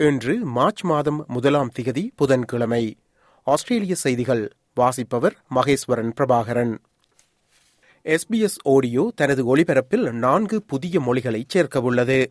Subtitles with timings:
[0.00, 2.96] இன்று மார்ச் மாதம் முதலாம் திகதி புதன்கிழமை.
[3.42, 6.78] ஆஸ்திரேலிய செய்திகள் வாசிப்பவர் மகேஸ்வரன் பிரபாகரன்.
[8.04, 12.26] எஸ்பிஎஸ் ஓடியோ தனது ஒளிபரப்பில் நான்கு புதிய மொழிகளை சேர்க்கவுள்ளது.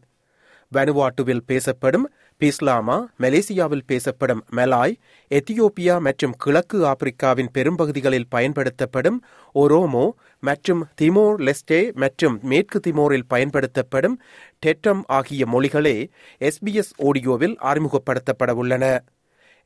[0.74, 4.94] வனுவாட்டுவில் பேசப்படும் பிஸ்லாமா மலேசியாவில் பேசப்படும் மெலாய்
[5.32, 9.18] எத்தியோப்பியா மற்றும் கிழக்கு ஆப்பிரிக்காவின் பெரும்பகுதிகளில் பயன்படுத்தப்படும்
[9.56, 10.04] ஒரோமோ
[10.44, 14.18] மற்றும் திமோர் லெஸ்டே மற்றும் மேற்கு திமோரில் பயன்படுத்தப்படும்
[14.66, 15.96] டெட்டம் ஆகிய மொழிகளே
[16.42, 18.86] எஸ்பிஎஸ் ஆடியோவில் அறிமுகப்படுத்தப்பட உள்ளன.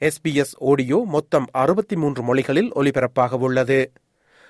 [0.01, 3.79] எஸ்பிஎஸ் ஆடியோ மொத்தம் அறுபத்தி மூன்று மொழிகளில் ஒலிபரப்பாக உள்ளது.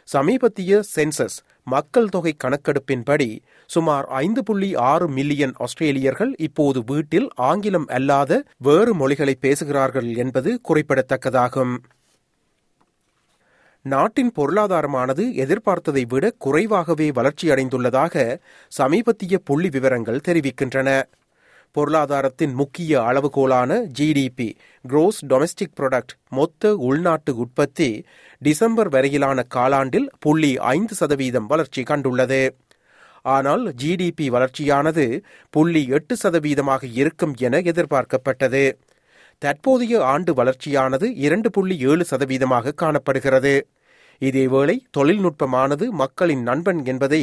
[0.04, 8.44] சமீபத்திய சென்சஸ் மக்கள் தொகை கணக்கெடுப்பின்படி சுமார் ஐந்து புள்ளி ஆறு மில்லியன் ஆஸ்திரேலியர்கள் இப்போது வீட்டில் ஆங்கிலம் அல்லாத
[8.58, 11.78] வேறு மொழிகளை பேசுகிறார்கள் என்பது குறிப்பிடத்தக்கதாகும்.
[13.82, 21.04] நாட்டின் பொருளாதாரமானது எதிர்பார்த்ததை விட குறைவாகவே வளர்ச்சியடைந்துள்ளதாக சமீபத்திய புள்ளி விவரங்கள் தெரிவிக்கின்றன.
[21.72, 24.48] பொருளாதாரத்தின் முக்கிய அளவுகோலான ஜிடிபி
[24.90, 28.06] குரோஸ் டொமெஸ்டிக் ப்ரொடக்ட் மொத்த உள்நாட்டு உற்பத்தி
[28.38, 32.42] டிசம்பர் வரையிலான காலாண்டில் புள்ளி ஐந்து சதவீதம் வளர்ச்சி கண்டுள்ளது.
[33.22, 38.64] ஆனால் ஜிடிபி வளர்ச்சியானது புள்ளி எட்டு சதவீதமாக இருக்கும் என எதிர்பார்க்கப்பட்டது.
[39.38, 43.68] தற்போதைய ஆண்டு வளர்ச்சியானது இரண்டு புள்ளி ஏழு சதவீதமாக காணப்படுகிறது.
[44.22, 47.22] இதேவேளை தொழில்நுட்பமானது மக்களின் நண்பன் என்பதை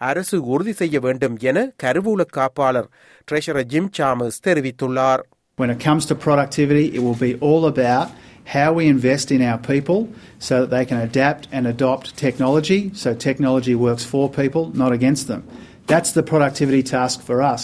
[0.00, 2.88] அரசு உறுதி செய்ய வேண்டும் என கருவூல காப்பாளர்
[3.28, 5.24] ட்ரெஷரர் ஜிம் சாமஸ் தெரிவித்துள்ளார்
[5.58, 8.06] When it comes to productivity, it will be all about
[8.46, 9.98] how we invest in our people
[10.38, 15.24] so that they can adapt and adopt technology so technology works for people, not against
[15.28, 15.42] them.
[15.86, 17.62] That's the productivity task for us.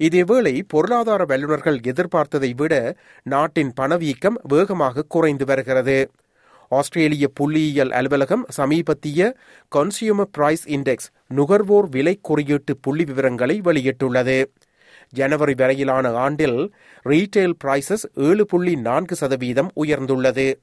[0.00, 2.74] இதேவேளை பொருளாதார வல்லுநர்கள் எதிர்பார்த்ததை விட
[3.26, 5.98] நாட்டின் பணவீக்கம் வேகமாக குறைந்து வருகிறது
[6.68, 9.36] ஆஸ்திரேலிய புள்ளியியல் அலுவலகம் சமீபத்திய
[9.72, 14.44] கன்சியூமர் பிரைஸ் இண்டெக்ஸ் நுகர்வோர் விலை குறியீட்டு புள்ளி விவரங்களை வெளியிட்டுள்ளது.
[15.08, 16.72] ஜனவரி வரையிலான ஆண்டில்
[17.04, 20.54] ரீட்டைல் பிரைசஸ் ஏழு புள்ளி நான்கு சதவீதம் உயர்ந்துள்ளது.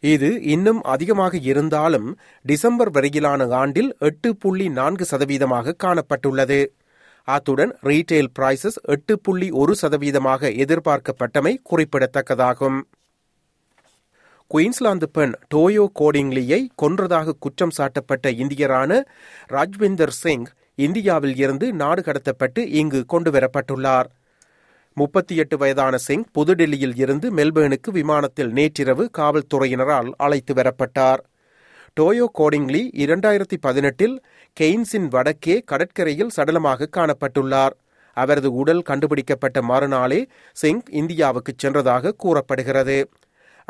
[0.00, 6.66] இது இன்னும் அதிகமாக இருந்தாலும் டிசம்பர் வரையிலான ஆண்டில் எட்டு புள்ளி நான்கு சதவீதமாக காணப்பட்டுள்ளது.
[7.24, 12.78] அத்துடன் ரீட்டைல் பிரைசஸ் எட்டு புள்ளி ஒரு சதவீதமாக எதிர்பார்க்கப்பட்டமை குறிப்பிடத்தக்கதாகும்.
[14.54, 19.00] குயின்ஸ்லாந்து பெண் டோயோ கோடிங்லியை கொன்றதாக குற்றம் சாட்டப்பட்ட இந்தியரான
[19.48, 24.04] ராஜ்விந்தர் சிங் இந்தியாவில் இருந்து நாடு கடத்தப்பட்டு இங்கு கொண்டுவரப்பட்டுள்ளார்.
[24.92, 31.18] முப்பத்தி எட்டு வயதான சிங் புதுடெல்லியில் இருந்து மெல்பேனுக்கு விமானத்தில் நேற்றிரவு காவல்துறையினரால் அழைத்து வரப்பட்டார்.
[32.00, 34.22] டோயோ கோடிங்லி இரண்டாயிரத்தி பதினெட்டில்
[34.60, 37.76] கெய்ன்ஸின் வடக்கே கடற்கரையில் சடலமாக காணப்பட்டுள்ளார்.
[38.12, 43.08] அவரது உடல் கண்டுபிடிக்கப்பட்ட மறுநாளே சிங் இந்தியாவுக்கு சென்றதாக கூறப்படுகிறது.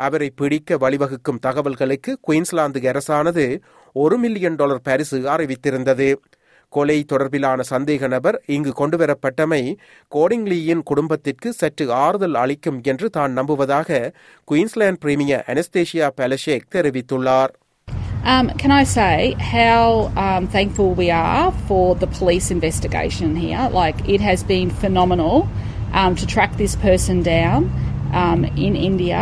[0.05, 3.45] அவரை பிடிக்க வழிவகுக்கும் தகவல்களுக்கு குயின்ஸ்லாந்து அரசானது
[3.95, 6.09] ஒரு மில்லியன் டாலர் பரிசு அறிவித்திருந்தது
[6.73, 9.61] கொலை தொடர்பிலான சந்தேக நபர் இங்கு கொண்டுவரப்பட்டமை
[10.11, 13.99] கோடிங்லியின் குடும்பத்திற்கு சற்று ஆறுதல் அளிக்கும் என்று தான் நம்புவதாக
[14.47, 17.53] குயின்ஸ்லாந்து பிரீமியர் அனஸ்தேஷியா பெலஷேக் தெரிவித்துள்ளார்
[18.25, 19.11] Um, can I say
[19.49, 19.83] how
[20.17, 23.69] um, thankful we are for the police investigation here?
[23.71, 25.35] Like, it has been phenomenal
[25.93, 27.59] um, to track this person down
[28.13, 29.21] um, in India.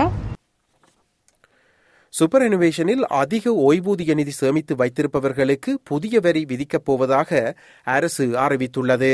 [2.17, 9.11] Super இனோவேஷனில் அதிக ஓய்வூதிய நிதி சேமித்து வைத்திருப்பவர்களுக்கு புதிய வரி விதிக்கப் போவதாக அரசு அறிவித்துள்ளது.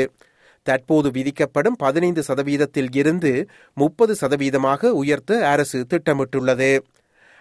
[0.62, 3.32] தற்போது விதிக்கப்படும் பதினைந்து சதவீதத்தில் இருந்து
[3.74, 6.70] முப்பது சதவீதமாக உயர்த்த அரசு திட்டமிட்டுள்ளது.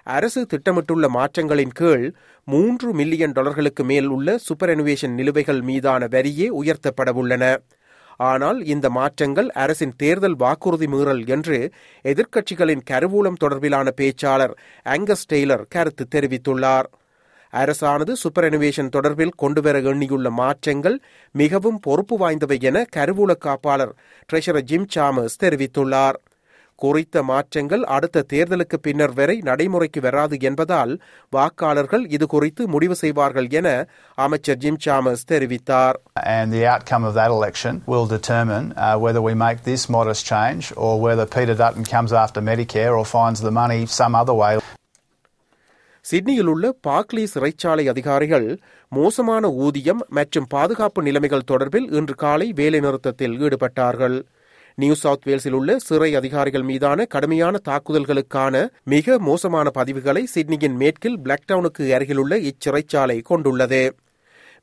[0.07, 2.13] அரசு திட்டமிட்டுள்ள மாற்றங்களின் கீழ்
[2.47, 7.43] மூன்று மில்லியன் டாலர்களுக்கு மேல் உள்ள சூப்பர் அனுவேஷன் நிலுவைகள் மீதான வரியே உயர்த்தப்படவுள்ளன.
[8.17, 11.71] ஆனால் இந்த மாற்றங்கள் அரசின் தேர்தல் வாக்குறுதி மீறல் என்று
[12.03, 14.53] எதிர்க்கட்சிகளின் கருவூலம் தொடர்பிலான பேச்சாளர்
[14.85, 16.85] ஆங்கஸ் டெய்லர் கருத்து தெரிவித்துள்ளார்.
[17.53, 21.01] அரசானது சூப்பர் எனிவேஷன் தொடர்பில் கொண்டுவர எண்ணியுள்ள மாற்றங்கள்
[21.31, 23.93] மிகவும் பொறுப்பு வாய்ந்தவை என கருவூல காப்பாளர்
[24.29, 26.17] ட்ரெஷரர் ஜிம் சாமஸ் தெரிவித்துள்ளார்.
[26.81, 30.93] குறித்த மாற்றங்கள் அடுத்த தேர்தலுக்கு பின்னர் வரை நடைமுறைக்கு வராது என்பதால்
[31.33, 33.67] வாக்காளர்கள் இது குறித்து முடிவு செய்வார்கள் என
[34.17, 35.97] அமைச்சர் ஜிம் சாமஸ் தெரிவித்தார்
[36.33, 40.63] And the outcome of that election will determine uh, whether we make this modest change
[40.77, 44.53] or whether Peter Dutton comes after Medicare or finds the money some other way.
[46.05, 48.47] சிட்னியில் உள்ள Berkeley சிறைச்சாலை அதிகாரிகள்
[48.91, 54.17] மோசமான ஊதியம் மற்றும் பாதுகாப்பு நிலைமைகள் தொடர்பில் இன்று காலை வேலைநிறுத்தத்தில் ஈடுபட்டார்கள்
[54.75, 61.93] நியூ சவுத் வேல்ஸில் உள்ள சிறை அதிகாரிகள் மீதான கடுமையான தாக்குதல்களுக்கான மிக மோசமான பதிவுகளை சிட்னியின் மேற்கில் பிளாக்டவுனுக்கு
[61.93, 63.95] அருகிலுள்ள இச்சிறைச்சாலை கொண்டுள்ளது.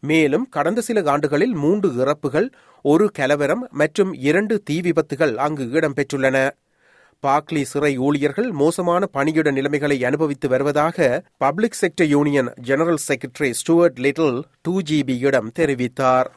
[0.00, 2.50] மேலும் கடந்த சில ஆண்டுகளில் மூன்று இறப்புகள்
[2.82, 6.50] ஒரு கலவரம் மற்றும் இரண்டு தீ விபத்துகள் அங்கு இடம்பெற்றுள்ளன.
[7.22, 14.42] பாக்லி சிறை ஊழியர்கள் மோசமான பணியிட நிலைமைகளை அனுபவித்து வருவதாக public sector union general secretary Stuart Little
[14.62, 16.28] two ஜிபியிடம் தெரிவித்தார்.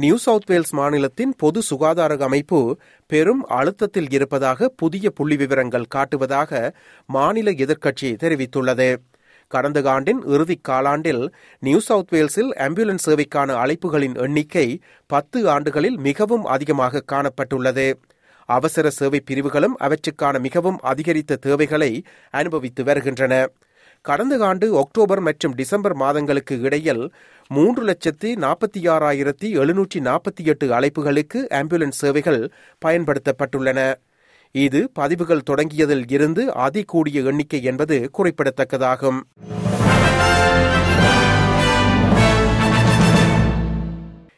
[0.00, 6.72] நியூ சவுத் வேல்ஸ் மாநிலத்தின் பொது சுகாதார அமைப்பு பெரும் அழுத்தத்தில் இருப்பதாக புதிய புள்ளி விவரங்கள் காட்டுவதாக
[7.06, 8.96] மாநில எதிர்க்கட்சி தெரிவித்துள்ளது.
[9.48, 17.04] கடந்த ஆண்டின் இறுதிக் காலாண்டில் நியூ சவுத் வேல்ஸில் ஆம்புலன்ஸ் சேவைக்கான அழைப்புகளின் எண்ணிக்கை பத்து ஆண்டுகளில் மிகவும் அதிகமாக
[17.12, 17.94] காணப்பட்டுள்ளது.
[18.44, 23.48] அவசர சேவை பிரிவுகளும் அவற்றுக்கான மிகவும் அதிகரித்த தேவைகளை அனுபவித்து வருகின்றன.
[24.02, 27.12] கடந்த ஆண்டு அக்டோபர் மற்றும் டிசம்பர் மாதங்களுக்கு இடையில்
[27.48, 32.50] மூன்று லட்சத்து நாற்பத்தி ஆறாயிரத்தி எழுநூற்றி நாற்பத்தி எட்டு அழைப்புகளுக்கு ஆம்புலன்ஸ் சேவைகள்
[32.84, 33.94] பயன்படுத்தப்பட்டுள்ளன.
[34.52, 39.20] இது பதிவுகள் தொடங்கியதில் இருந்து அதிகூடிய எண்ணிக்கை என்பது குறிப்பிடத்தக்கதாகும்.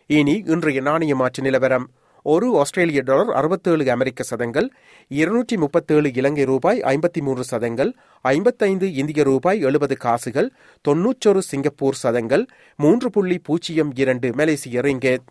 [0.06, 1.90] இனி இன்றைய நாணய மாற்று நிலவரம்.
[2.24, 4.70] ஒரு ஆஸ்திரேலிய டாலர் அறுபத்தேழு அமெரிக்க சதங்கள்
[5.08, 10.52] இருநூற்றி முப்பத்தேழு இலங்கை ரூபாய் ஐம்பத்தி மூன்று சதங்கள் ஐம்பத்தைந்து இந்திய ரூபாய் எழுபது காசுகள்
[10.88, 12.46] தொன்னூற்றொரு சிங்கப்பூர் சதங்கள்
[12.76, 15.24] மூன்று புள்ளி பூஜ்ஜியம் இரண்டு மலேசிய ரிங்கெட்.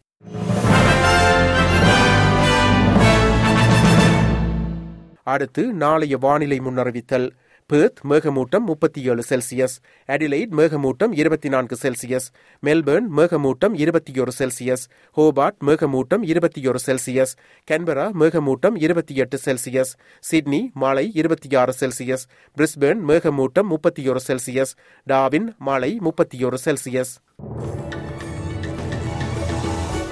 [5.24, 7.30] அடுத்து நாளைய வானிலை முன்னறிவித்தல்.
[7.72, 9.76] பேர்த் மேகமூட்டம் முப்பத்தி ஏழு செல்சியஸ்
[10.10, 12.28] அடிலைட் மேகமூட்டம் இருபத்தி நான்கு செல்சியஸ்
[12.64, 14.84] மெல்பர்ன் மேகமூட்டம் இருபத்தி ஒரு செல்சியஸ்
[15.18, 17.34] ஹோபார்ட் மேகமூட்டம் இருபத்தி ஒரு செல்சியஸ்
[17.68, 22.26] கன்பரா மேகமூட்டம் இருபத்தி எட்டு செல்சியஸ் சிட்னி மாலை இருபத்தி ஆறு செல்சியஸ்
[22.58, 24.74] பிரிஸ்பேர்ன் மேகமூட்டம் முப்பத்தி ஒரு செல்சியஸ்
[25.08, 27.14] டாவின் மாலை முப்பத்தி ஒரு செல்சியஸ்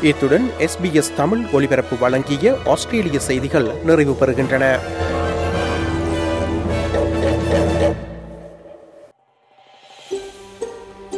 [0.04, 4.66] இத்துடன் எஸ்பிஎஸ் தமிழ் ஒலிபரப்பு வழங்கிய ஆஸ்திரேலிய செய்திகள் நிறைவு பெறுகின்றன